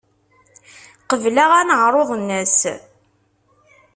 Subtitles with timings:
[1.09, 2.59] Qebleɣ aneɛruḍ-nnes.